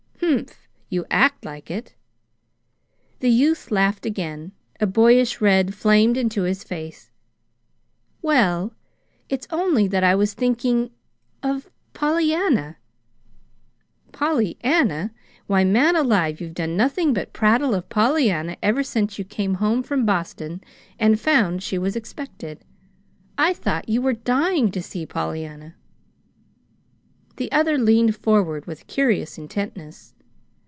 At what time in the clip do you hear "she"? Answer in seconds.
21.63-21.79